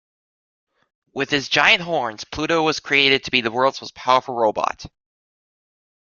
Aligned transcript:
With 1.13 1.29
his 1.29 1.47
giant 1.47 1.83
horns, 1.83 2.23
Pluto 2.23 2.63
was 2.63 2.79
created 2.79 3.23
to 3.25 3.29
be 3.29 3.41
the 3.41 3.51
world's 3.51 3.79
most 3.81 3.93
powerful 3.93 4.33
robot. 4.33 4.87